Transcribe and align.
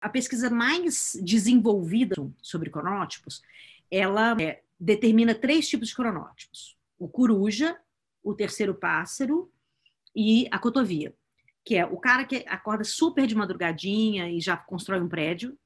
A 0.00 0.08
pesquisa 0.08 0.48
mais 0.48 1.18
desenvolvida 1.22 2.16
sobre 2.40 2.70
cronótipos, 2.70 3.42
ela 3.90 4.40
é, 4.40 4.62
determina 4.78 5.34
três 5.34 5.68
tipos 5.68 5.88
de 5.88 5.94
cronótipos: 5.94 6.76
o 6.98 7.08
coruja, 7.08 7.78
o 8.22 8.34
terceiro 8.34 8.74
pássaro 8.74 9.50
e 10.14 10.48
a 10.50 10.58
cotovia, 10.58 11.14
que 11.64 11.76
é 11.76 11.84
o 11.84 11.98
cara 11.98 12.24
que 12.24 12.44
acorda 12.48 12.84
super 12.84 13.26
de 13.26 13.34
madrugadinha 13.34 14.30
e 14.30 14.40
já 14.40 14.56
constrói 14.56 15.00
um 15.00 15.08
prédio. 15.08 15.56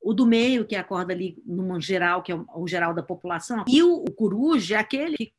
O 0.00 0.14
do 0.14 0.24
meio, 0.24 0.64
que 0.64 0.76
acorda 0.76 1.12
ali 1.12 1.42
no 1.44 1.80
geral, 1.80 2.22
que 2.22 2.30
é 2.30 2.34
o 2.54 2.68
geral 2.68 2.94
da 2.94 3.02
população. 3.02 3.64
E 3.66 3.82
o, 3.82 4.04
o 4.04 4.12
coruja 4.12 4.76
é 4.76 4.78
aquele 4.78 5.16
que 5.16 5.32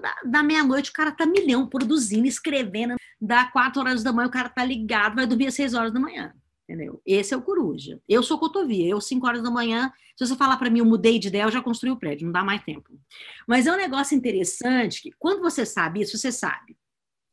da, 0.00 0.14
da 0.24 0.42
meia-noite 0.42 0.90
o 0.90 0.92
cara 0.92 1.12
tá 1.12 1.26
milhão 1.26 1.66
produzindo, 1.66 2.26
escrevendo. 2.26 2.96
Da 3.20 3.44
quatro 3.46 3.80
horas 3.80 4.02
da 4.02 4.12
manhã 4.12 4.28
o 4.28 4.30
cara 4.30 4.48
tá 4.48 4.64
ligado, 4.64 5.14
vai 5.14 5.26
dormir 5.26 5.46
às 5.46 5.54
seis 5.54 5.74
horas 5.74 5.92
da 5.92 6.00
manhã. 6.00 6.34
Entendeu? 6.72 7.02
Esse 7.04 7.34
é 7.34 7.36
o 7.36 7.42
coruja. 7.42 8.00
Eu 8.08 8.22
sou 8.22 8.38
cotovia. 8.38 8.88
Eu, 8.88 8.98
cinco 8.98 9.26
horas 9.26 9.42
da 9.42 9.50
manhã, 9.50 9.92
se 10.16 10.26
você 10.26 10.34
falar 10.34 10.56
para 10.56 10.70
mim, 10.70 10.78
eu 10.78 10.86
mudei 10.86 11.18
de 11.18 11.28
ideia, 11.28 11.42
eu 11.42 11.50
já 11.50 11.60
construí 11.60 11.90
o 11.90 11.98
prédio, 11.98 12.24
não 12.24 12.32
dá 12.32 12.42
mais 12.42 12.64
tempo. 12.64 12.98
Mas 13.46 13.66
é 13.66 13.72
um 13.72 13.76
negócio 13.76 14.16
interessante 14.16 15.02
que, 15.02 15.12
quando 15.18 15.42
você 15.42 15.66
sabe 15.66 16.00
isso, 16.00 16.16
você 16.16 16.32
sabe. 16.32 16.74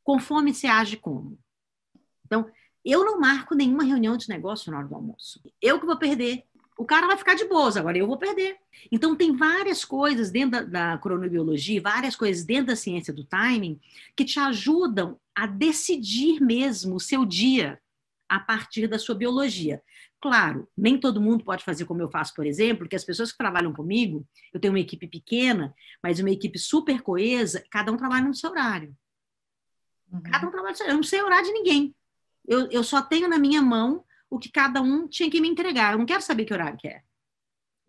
Conforme 0.03 0.53
você 0.53 0.67
age 0.67 0.97
como. 0.97 1.39
Então, 2.25 2.51
eu 2.83 3.05
não 3.05 3.17
marco 3.17 3.55
nenhuma 3.55 3.85
reunião 3.85 4.17
de 4.17 4.27
negócio 4.27 4.69
na 4.69 4.79
hora 4.79 4.87
do 4.89 4.95
almoço. 4.95 5.41
Eu 5.61 5.79
que 5.79 5.85
vou 5.85 5.97
perder. 5.97 6.43
O 6.77 6.83
cara 6.83 7.07
vai 7.07 7.15
ficar 7.15 7.35
de 7.35 7.45
boas, 7.45 7.77
agora 7.77 7.97
eu 7.97 8.07
vou 8.07 8.17
perder. 8.17 8.57
Então, 8.91 9.15
tem 9.15 9.37
várias 9.37 9.85
coisas 9.85 10.31
dentro 10.31 10.51
da, 10.51 10.63
da 10.63 10.97
cronobiologia, 10.97 11.81
várias 11.81 12.13
coisas 12.13 12.43
dentro 12.43 12.67
da 12.67 12.75
ciência 12.75 13.13
do 13.13 13.23
timing, 13.23 13.79
que 14.17 14.25
te 14.25 14.37
ajudam 14.37 15.17
a 15.33 15.47
decidir 15.47 16.41
mesmo 16.41 16.95
o 16.95 16.99
seu 16.99 17.25
dia 17.25 17.79
a 18.29 18.39
partir 18.39 18.87
da 18.87 18.99
sua 18.99 19.15
biologia. 19.15 19.81
Claro, 20.21 20.69
nem 20.77 20.99
todo 20.99 21.21
mundo 21.21 21.43
pode 21.43 21.63
fazer 21.63 21.85
como 21.85 22.01
eu 22.01 22.11
faço, 22.11 22.33
por 22.35 22.45
exemplo, 22.45 22.87
que 22.87 22.95
as 22.95 23.03
pessoas 23.03 23.31
que 23.31 23.37
trabalham 23.37 23.73
comigo, 23.73 24.27
eu 24.53 24.59
tenho 24.59 24.73
uma 24.73 24.79
equipe 24.79 25.07
pequena, 25.07 25.73
mas 26.03 26.19
uma 26.19 26.29
equipe 26.29 26.59
super 26.59 27.01
coesa, 27.01 27.63
cada 27.71 27.91
um 27.91 27.97
trabalha 27.97 28.27
no 28.27 28.35
seu 28.35 28.51
horário. 28.51 28.95
Uhum. 30.11 30.21
Cada 30.21 30.47
um 30.47 30.51
trabalha 30.51 30.71
no 30.71 30.77
seu 30.77 30.85
horário. 30.85 30.93
Eu 30.93 30.97
não 30.97 31.03
sei 31.03 31.21
o 31.21 31.25
horário 31.25 31.45
de 31.45 31.53
ninguém. 31.53 31.95
Eu, 32.47 32.69
eu 32.69 32.83
só 32.83 33.01
tenho 33.01 33.27
na 33.27 33.39
minha 33.39 33.61
mão 33.61 34.03
o 34.29 34.37
que 34.37 34.51
cada 34.51 34.81
um 34.81 35.07
tinha 35.07 35.29
que 35.29 35.41
me 35.41 35.47
entregar. 35.47 35.93
Eu 35.93 35.99
não 35.99 36.05
quero 36.05 36.21
saber 36.21 36.45
que 36.45 36.53
horário 36.53 36.77
que 36.77 36.87
é. 36.87 37.01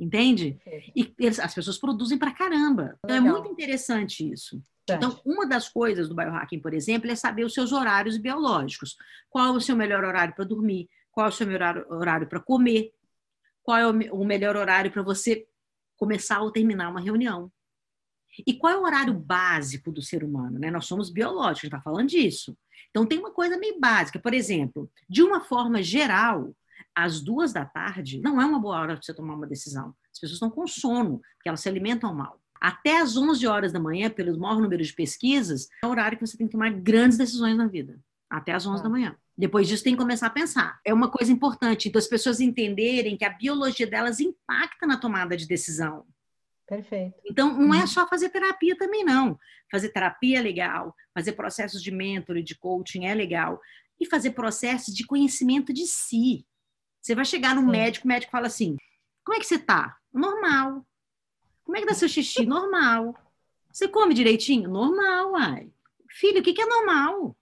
Entende? 0.00 0.58
E 0.96 1.14
as 1.26 1.54
pessoas 1.54 1.76
produzem 1.76 2.16
para 2.16 2.32
caramba. 2.32 2.98
Então 3.04 3.16
é 3.16 3.20
muito 3.20 3.48
interessante 3.48 4.32
isso. 4.32 4.62
Então, 4.88 5.20
uma 5.24 5.46
das 5.46 5.68
coisas 5.68 6.08
do 6.08 6.14
biohacking, 6.14 6.58
por 6.58 6.72
exemplo, 6.74 7.08
é 7.10 7.14
saber 7.14 7.44
os 7.44 7.54
seus 7.54 7.70
horários 7.70 8.16
biológicos. 8.16 8.96
Qual 9.28 9.46
é 9.46 9.50
o 9.50 9.60
seu 9.60 9.76
melhor 9.76 10.02
horário 10.02 10.34
para 10.34 10.44
dormir? 10.44 10.88
Qual 11.12 11.26
é 11.26 11.28
o 11.28 11.32
seu 11.32 11.46
melhor 11.46 11.86
horário 11.90 12.26
para 12.26 12.40
comer? 12.40 12.92
Qual 13.62 13.76
é 13.76 13.86
o 13.86 14.24
melhor 14.24 14.56
horário 14.56 14.90
para 14.90 15.02
você 15.02 15.46
começar 15.96 16.40
ou 16.40 16.50
terminar 16.50 16.88
uma 16.88 17.00
reunião? 17.00 17.52
E 18.46 18.54
qual 18.54 18.72
é 18.72 18.76
o 18.78 18.82
horário 18.82 19.12
básico 19.12 19.92
do 19.92 20.02
ser 20.02 20.24
humano? 20.24 20.58
Né? 20.58 20.70
Nós 20.70 20.86
somos 20.86 21.10
biológicos, 21.10 21.64
a 21.64 21.66
gente 21.66 21.74
está 21.74 21.80
falando 21.80 22.08
disso. 22.08 22.56
Então, 22.88 23.06
tem 23.06 23.18
uma 23.18 23.30
coisa 23.30 23.58
meio 23.58 23.78
básica. 23.78 24.18
Por 24.18 24.34
exemplo, 24.34 24.90
de 25.08 25.22
uma 25.22 25.40
forma 25.40 25.82
geral, 25.82 26.52
às 27.04 27.20
duas 27.20 27.52
da 27.52 27.64
tarde 27.64 28.20
não 28.20 28.40
é 28.40 28.44
uma 28.44 28.58
boa 28.58 28.78
hora 28.78 28.94
para 28.94 29.02
você 29.02 29.14
tomar 29.14 29.34
uma 29.34 29.46
decisão. 29.46 29.94
As 30.12 30.18
pessoas 30.18 30.36
estão 30.36 30.50
com 30.50 30.66
sono, 30.66 31.20
porque 31.34 31.48
elas 31.48 31.60
se 31.60 31.68
alimentam 31.68 32.14
mal. 32.14 32.40
Até 32.60 33.00
às 33.00 33.16
11 33.16 33.46
horas 33.46 33.72
da 33.72 33.80
manhã, 33.80 34.10
pelo 34.10 34.38
maior 34.38 34.60
número 34.60 34.84
de 34.84 34.92
pesquisas, 34.92 35.68
é 35.82 35.86
o 35.86 35.90
horário 35.90 36.18
que 36.18 36.26
você 36.26 36.36
tem 36.36 36.46
que 36.46 36.52
tomar 36.52 36.70
grandes 36.70 37.16
decisões 37.16 37.56
na 37.56 37.66
vida. 37.66 37.98
Até 38.28 38.52
às 38.52 38.66
11 38.66 38.80
ah. 38.80 38.82
da 38.82 38.90
manhã. 38.90 39.16
Depois 39.36 39.66
disso, 39.66 39.82
tem 39.82 39.94
que 39.94 39.98
começar 39.98 40.26
a 40.26 40.30
pensar. 40.30 40.78
É 40.84 40.92
uma 40.92 41.10
coisa 41.10 41.32
importante. 41.32 41.88
Então, 41.88 41.98
as 41.98 42.06
pessoas 42.06 42.40
entenderem 42.40 43.16
que 43.16 43.24
a 43.24 43.30
biologia 43.30 43.86
delas 43.86 44.20
impacta 44.20 44.86
na 44.86 44.98
tomada 44.98 45.34
de 45.34 45.46
decisão. 45.46 46.04
Perfeito. 46.68 47.18
Então, 47.24 47.56
não 47.56 47.74
é 47.74 47.80
uhum. 47.80 47.86
só 47.86 48.06
fazer 48.06 48.28
terapia 48.28 48.76
também, 48.76 49.02
não. 49.02 49.38
Fazer 49.70 49.88
terapia 49.88 50.38
é 50.38 50.42
legal, 50.42 50.94
fazer 51.14 51.32
processos 51.32 51.82
de 51.82 51.90
mentor 51.90 52.36
e 52.36 52.42
de 52.42 52.54
coaching 52.54 53.06
é 53.06 53.14
legal, 53.14 53.58
e 53.98 54.06
fazer 54.06 54.30
processos 54.32 54.94
de 54.94 55.04
conhecimento 55.04 55.72
de 55.72 55.86
si. 55.86 56.46
Você 57.00 57.14
vai 57.14 57.24
chegar 57.24 57.54
no 57.54 57.62
Sim. 57.62 57.68
médico, 57.68 58.04
o 58.04 58.08
médico 58.08 58.32
fala 58.32 58.46
assim: 58.46 58.76
como 59.24 59.36
é 59.36 59.40
que 59.40 59.46
você 59.46 59.58
tá? 59.58 59.96
Normal. 60.12 60.84
Como 61.64 61.76
é 61.76 61.80
que 61.80 61.86
dá 61.86 61.94
seu 61.94 62.08
xixi? 62.08 62.44
Normal. 62.44 63.14
Você 63.72 63.86
come 63.86 64.12
direitinho? 64.12 64.68
Normal, 64.68 65.36
ai. 65.36 65.70
Filho, 66.10 66.40
o 66.40 66.42
que, 66.42 66.52
que 66.52 66.62
é 66.62 66.66
normal? 66.66 67.36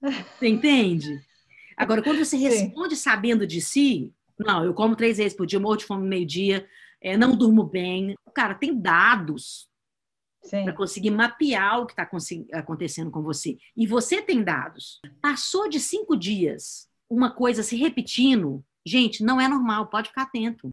Você 0.38 0.46
entende? 0.46 1.20
Agora, 1.76 2.02
quando 2.02 2.24
você 2.24 2.36
responde 2.36 2.94
Sim. 2.94 3.02
sabendo 3.02 3.46
de 3.46 3.60
si, 3.60 4.14
não, 4.38 4.64
eu 4.64 4.72
como 4.72 4.94
três 4.94 5.18
vezes 5.18 5.36
por 5.36 5.46
dia, 5.46 5.58
morro 5.58 5.76
de 5.76 5.84
fome 5.84 6.06
meio-dia, 6.06 6.66
é, 7.00 7.16
não 7.16 7.36
durmo 7.36 7.64
bem. 7.64 8.14
Cara, 8.34 8.54
tem 8.54 8.78
dados 8.78 9.68
para 10.50 10.72
conseguir 10.72 11.10
mapear 11.10 11.80
o 11.80 11.86
que 11.86 11.92
está 11.92 12.08
acontecendo 12.52 13.10
com 13.10 13.22
você. 13.22 13.58
E 13.76 13.86
você 13.86 14.22
tem 14.22 14.42
dados. 14.44 15.00
Passou 15.20 15.68
de 15.68 15.80
cinco 15.80 16.16
dias, 16.16 16.88
uma 17.10 17.30
coisa 17.30 17.62
se 17.62 17.76
repetindo, 17.76 18.64
gente, 18.86 19.24
não 19.24 19.40
é 19.40 19.48
normal, 19.48 19.88
pode 19.88 20.08
ficar 20.08 20.22
atento. 20.22 20.72